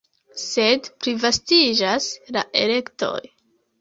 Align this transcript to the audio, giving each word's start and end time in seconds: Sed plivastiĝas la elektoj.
Sed 0.43 0.87
plivastiĝas 1.03 2.07
la 2.39 2.43
elektoj. 2.67 3.17